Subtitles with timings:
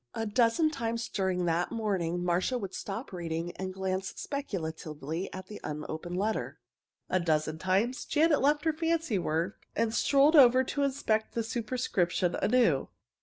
[0.15, 5.61] A dozen times during the morning Marcia would stop reading and glance speculatively at the
[5.63, 6.59] unopened letter.
[7.07, 12.33] A dozen times Janet left her fancy work and strolled over to inspect the superscription
[12.33, 12.89] anew.